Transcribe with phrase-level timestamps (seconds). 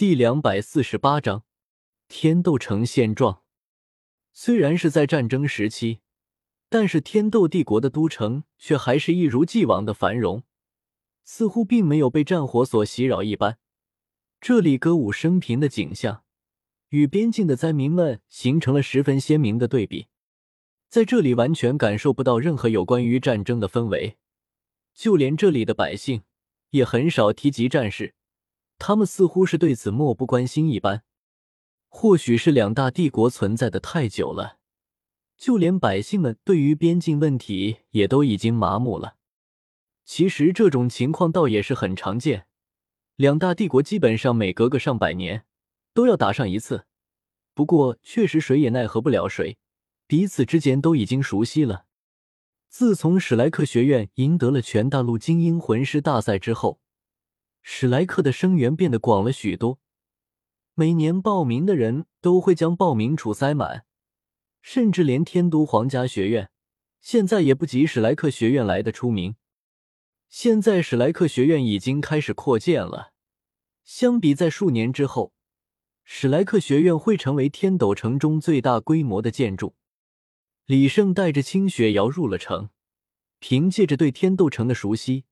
[0.00, 1.44] 第两百四十八章
[2.08, 3.42] 天斗城现状。
[4.32, 6.00] 虽然是在战争时期，
[6.70, 10.44] 但是天斗帝国的都城却还是一如既往的繁荣，
[11.24, 13.58] 似乎并没有被战火所袭扰一般。
[14.40, 16.24] 这里歌舞升平的景象，
[16.88, 20.06] 与边境的灾民们形成了十分鲜明的对比。
[20.88, 24.16] 在这里完全感受不到任何有关于战争的氛围，
[24.94, 26.22] 就连这里的百姓
[26.70, 28.14] 也很少提及战事。
[28.80, 31.04] 他们似乎是对此漠不关心一般，
[31.90, 34.56] 或许是两大帝国存在的太久了，
[35.36, 39.16] 就连百姓们对于边境问题也都已经麻木了。
[40.06, 42.46] 其实这种情况倒也是很常见，
[43.16, 45.44] 两大帝国基本上每隔个上百年
[45.92, 46.86] 都要打上一次，
[47.52, 49.58] 不过确实谁也奈何不了谁，
[50.06, 51.84] 彼此之间都已经熟悉了。
[52.70, 56.80] 自从史莱克学院赢得了全大陆精英魂师大赛之后。
[57.62, 59.78] 史莱克的生源变得广了许多，
[60.74, 63.84] 每年报名的人都会将报名处塞满，
[64.62, 66.50] 甚至连天都皇家学院
[67.00, 69.36] 现在也不及史莱克学院来的出名。
[70.28, 73.12] 现在史莱克学院已经开始扩建了，
[73.82, 75.32] 相比在数年之后，
[76.04, 79.74] 史莱克学院会成为天斗城中最大规模的建筑。
[80.66, 82.70] 李胜带着清雪瑶入了城，
[83.40, 85.24] 凭借着对天斗城的熟悉。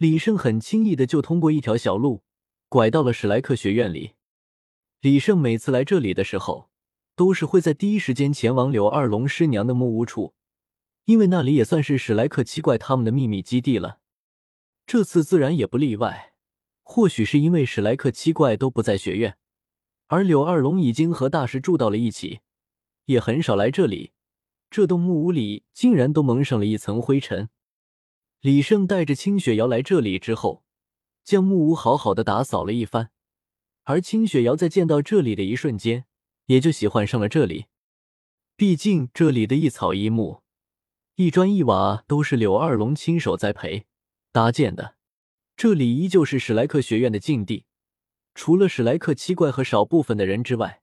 [0.00, 2.22] 李胜很轻易的就通过一条小路，
[2.70, 4.12] 拐到了史莱克学院里。
[5.02, 6.70] 李胜每次来这里的时候，
[7.14, 10.32] 都是会在第一时间前往柳二龙师娘的木屋处，
[11.04, 13.98] 因为那里也算是史莱克七怪他们的秘密基地了。
[14.86, 16.32] 这次自然也不例外。
[16.82, 19.36] 或许是因为史莱克七怪都不在学院，
[20.06, 22.40] 而柳二龙已经和大师住到了一起，
[23.04, 24.12] 也很少来这里。
[24.70, 27.50] 这栋木屋里竟然都蒙上了一层灰尘。
[28.40, 30.64] 李胜带着清雪瑶来这里之后，
[31.24, 33.10] 将木屋好好的打扫了一番。
[33.82, 36.06] 而清雪瑶在见到这里的一瞬间，
[36.46, 37.66] 也就喜欢上了这里。
[38.56, 40.42] 毕竟这里的一草一木、
[41.16, 43.84] 一砖一瓦都是柳二龙亲手栽培
[44.32, 44.96] 搭建的。
[45.54, 47.66] 这里依旧是史莱克学院的禁地，
[48.34, 50.80] 除了史莱克七怪和少部分的人之外，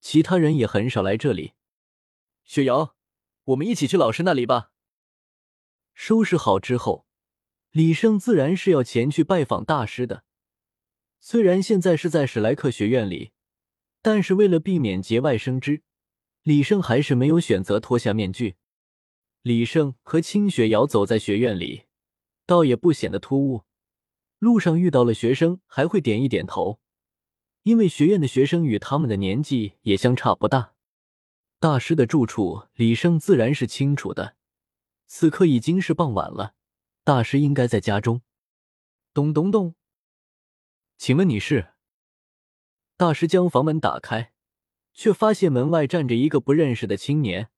[0.00, 1.52] 其他人也很少来这里。
[2.44, 2.94] 雪瑶，
[3.44, 4.70] 我们一起去老师那里吧。
[5.98, 7.06] 收拾好之后，
[7.70, 10.24] 李胜自然是要前去拜访大师的。
[11.20, 13.32] 虽然现在是在史莱克学院里，
[14.02, 15.82] 但是为了避免节外生枝，
[16.42, 18.56] 李胜还是没有选择脱下面具。
[19.40, 21.84] 李胜和清雪瑶走在学院里，
[22.44, 23.64] 倒也不显得突兀。
[24.38, 26.78] 路上遇到了学生，还会点一点头，
[27.62, 30.74] 因为学院的学生与他们的年纪也相差不大。
[31.58, 34.36] 大师的住处，李胜自然是清楚的。
[35.06, 36.54] 此刻已经是傍晚了，
[37.04, 38.22] 大师应该在家中。
[39.14, 39.74] 咚咚咚，
[40.98, 41.74] 请问你是？
[42.96, 44.32] 大师将房门打开，
[44.92, 47.50] 却发现门外站着一个不认识的青年，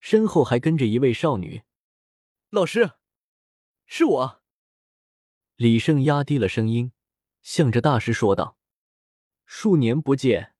[0.00, 1.62] 身后还跟着一位少女。
[2.50, 2.92] 老师，
[3.86, 4.42] 是我。
[5.56, 6.92] 李胜压低了声音，
[7.42, 8.58] 向着大师说道
[9.44, 10.54] ：“数年不见，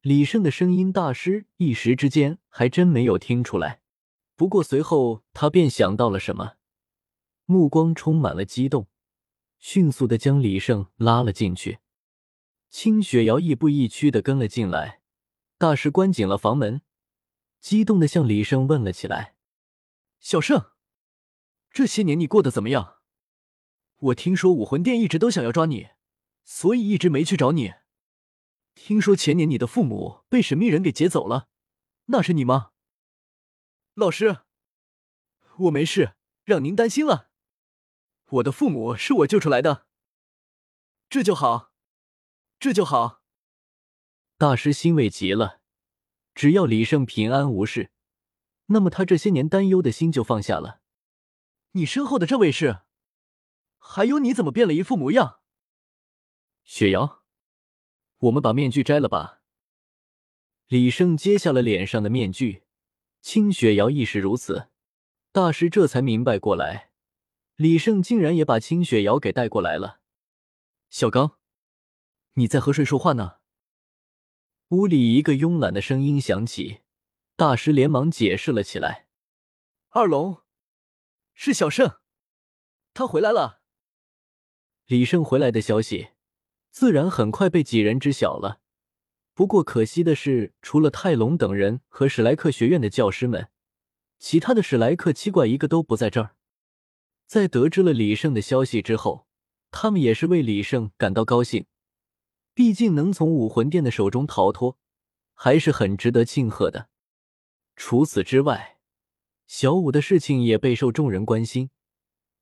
[0.00, 3.81] 李胜的声音，大师一时之间还真没有听出来。”
[4.34, 6.54] 不过随后他便想到了什么，
[7.44, 8.88] 目光充满了激动，
[9.58, 11.78] 迅速的将李胜拉了进去。
[12.70, 15.02] 清雪瑶亦步亦趋的跟了进来，
[15.58, 16.80] 大师关紧了房门，
[17.60, 19.36] 激动的向李胜问了起来
[20.18, 20.70] ：“小胜，
[21.70, 22.96] 这些年你过得怎么样？
[23.98, 25.90] 我听说武魂殿一直都想要抓你，
[26.44, 27.74] 所以一直没去找你。
[28.74, 31.48] 听说前年你的父母被神秘人给劫走了，
[32.06, 32.70] 那是你吗？”
[33.94, 34.38] 老师，
[35.58, 36.14] 我没事，
[36.44, 37.30] 让您担心了。
[38.24, 39.86] 我的父母是我救出来的，
[41.10, 41.74] 这就好，
[42.58, 43.22] 这就好。
[44.38, 45.60] 大师欣慰极了，
[46.34, 47.90] 只要李胜平安无事，
[48.66, 50.80] 那么他这些年担忧的心就放下了。
[51.72, 52.84] 你身后的这位是？
[53.76, 55.40] 还有你怎么变了一副模样？
[56.64, 57.22] 雪瑶，
[58.16, 59.42] 我们把面具摘了吧。
[60.68, 62.64] 李胜揭下了脸上的面具。
[63.22, 64.68] 清雪瑶亦是如此，
[65.30, 66.90] 大师这才明白过来，
[67.54, 70.00] 李胜竟然也把清雪瑶给带过来了。
[70.90, 71.38] 小刚，
[72.34, 73.36] 你在和谁说话呢？
[74.70, 76.80] 屋里一个慵懒的声音响起，
[77.36, 79.06] 大师连忙解释了起来
[79.90, 80.42] ：“二龙，
[81.32, 82.00] 是小胜，
[82.92, 83.62] 他回来了。”
[84.86, 86.08] 李胜回来的消息，
[86.70, 88.61] 自然很快被几人知晓了。
[89.34, 93.48] 不过可惜的是，除了泰隆等人和史莱克学院的教师们，
[94.18, 96.36] 其他的史莱克七怪一个都不在这儿。
[97.26, 99.26] 在得知了李胜的消息之后，
[99.70, 101.64] 他们也是为李胜感到高兴。
[102.52, 104.76] 毕竟能从武魂殿的手中逃脱，
[105.32, 106.90] 还是很值得庆贺的。
[107.74, 108.76] 除此之外，
[109.46, 111.70] 小五的事情也备受众人关心，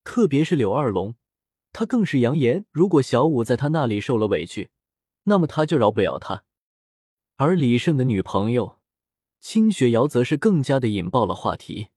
[0.02, 1.14] 特别是柳二龙，
[1.72, 4.70] 他更是扬言，如果小五在他那里受了委屈，
[5.22, 6.43] 那么他就饶不了他。
[7.42, 8.76] 而李胜的女朋友
[9.40, 11.88] 清雪瑶则是更加的引爆了话题。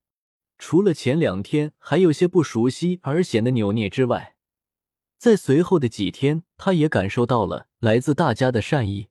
[0.58, 4.38] 除了前两天还有些不熟悉而显得扭捏之外，
[5.18, 9.10] 在随后的几天，他也感受到了来自大家的善意，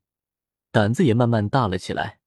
[0.70, 2.20] 胆子也慢慢大了起来。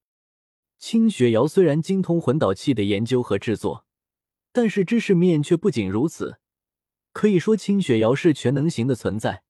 [0.78, 3.88] 清雪瑶虽然精通魂导器的研究和制作，
[4.51, 6.38] 但是知识面却不仅如此。
[7.12, 9.42] 可以说，清雪瑶是全能型的存在，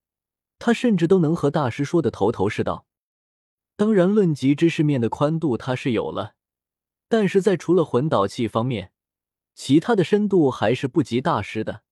[0.58, 2.86] 她甚至都能和大师说的头头是道。
[3.78, 6.36] 当然，论及知识面的宽度，他是有了，
[7.10, 8.92] 但是在除了魂导器方面，
[9.54, 11.84] 其他的深度还是不及大师的。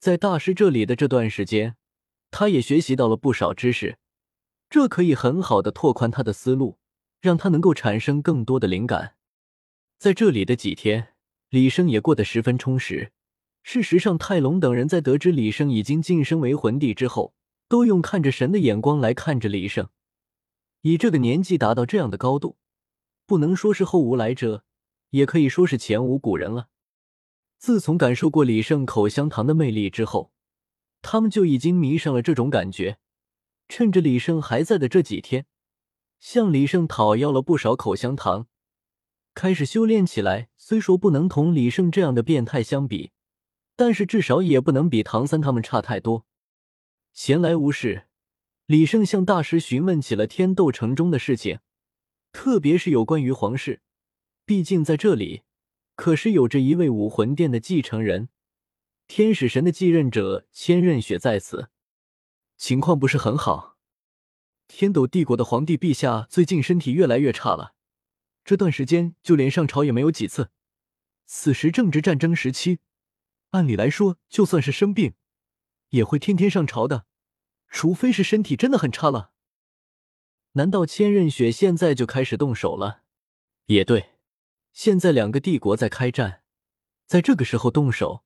[0.00, 1.76] 在大师这里的这段时间，
[2.30, 3.98] 他也学习到了不少知识，
[4.68, 6.78] 这可以很好的拓宽他的思路，
[7.20, 9.14] 让他能够产生更多的灵感。
[9.98, 11.14] 在这里的几天，
[11.50, 13.12] 李生也过得十分充实。
[13.62, 17.34] 事实上，泰隆等人在得知李生已经晋升为魂帝之后，
[17.68, 19.88] 都用看着神的眼光来看着李胜。
[20.82, 22.56] 以这个年纪达到这样的高度，
[23.26, 24.64] 不能说是后无来者，
[25.10, 26.68] 也可以说是前无古人了。
[27.58, 30.32] 自从感受过李胜口香糖的魅力之后，
[31.02, 32.98] 他们就已经迷上了这种感觉。
[33.68, 35.46] 趁着李胜还在的这几天，
[36.18, 38.48] 向李胜讨要了不少口香糖，
[39.34, 40.48] 开始修炼起来。
[40.56, 43.12] 虽说不能同李胜这样的变态相比，
[43.76, 46.26] 但是至少也不能比唐三他们差太多。
[47.12, 48.06] 闲来无事。
[48.70, 51.58] 李胜向大师询问起了天斗城中的事情，
[52.30, 53.82] 特别是有关于皇室。
[54.44, 55.42] 毕竟在这里，
[55.96, 58.28] 可是有着一位武魂殿的继承人，
[59.08, 61.70] 天使神的继任者千仞雪在此，
[62.56, 63.76] 情况不是很好。
[64.68, 67.74] 天斗帝国的皇帝陛下最近身体越来越差了，
[68.44, 70.50] 这段时间就连上朝也没有几次。
[71.26, 72.78] 此时正值战争时期，
[73.50, 75.14] 按理来说，就算是生病，
[75.88, 77.06] 也会天天上朝的。
[77.70, 79.32] 除非是身体真的很差了，
[80.52, 83.04] 难道千仞雪现在就开始动手了？
[83.66, 84.16] 也对，
[84.72, 86.42] 现在两个帝国在开战，
[87.06, 88.24] 在这个时候动手，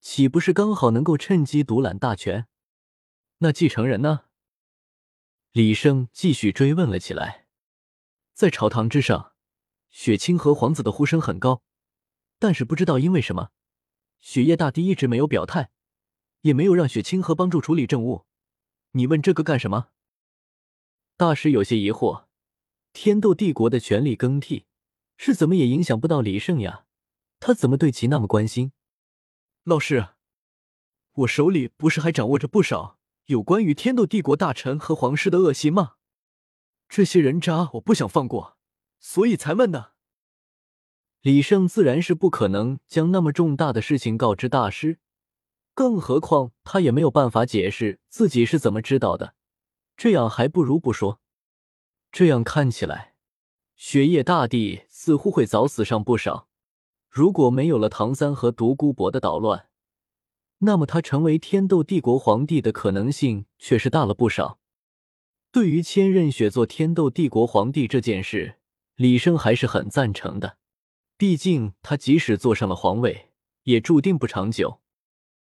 [0.00, 2.46] 岂不是刚好能够趁机独揽大权？
[3.38, 4.26] 那继承人呢？
[5.50, 7.46] 李胜继续追问了起来。
[8.32, 9.32] 在朝堂之上，
[9.90, 11.62] 雪清河皇子的呼声很高，
[12.38, 13.50] 但是不知道因为什么，
[14.20, 15.70] 雪夜大帝一直没有表态，
[16.42, 18.26] 也没有让雪清河帮助处理政务。
[18.96, 19.88] 你问这个干什么？
[21.18, 22.24] 大师有些疑惑。
[22.94, 24.64] 天斗帝国的权力更替，
[25.18, 26.86] 是怎么也影响不到李胜呀？
[27.38, 28.72] 他怎么对其那么关心？
[29.64, 30.08] 老师，
[31.12, 35.96] 我手里不是还掌握着不少有关于天斗帝国大臣和皇室的恶习吗？
[36.88, 38.56] 这些人渣我不想放过，
[38.98, 39.92] 所以才问的。
[41.20, 45.00] 李胜自然是不可能将那么重大的事情告知大师。
[45.76, 49.34] 更何况他也没有办法解释自己是怎么知道的，
[49.94, 51.20] 这样还不如不说。
[52.10, 53.14] 这样看起来，
[53.76, 56.48] 雪夜大帝似乎会早死上不少。
[57.10, 59.68] 如果没有了唐三和独孤博的捣乱，
[60.60, 64.58] 那么他成为天斗帝国皇帝的可能性却是大了不少。
[65.52, 68.56] 对于千仞雪做天斗帝国皇帝这件事，
[68.94, 70.56] 李生还是很赞成的。
[71.18, 73.28] 毕竟他即使坐上了皇位，
[73.64, 74.80] 也注定不长久。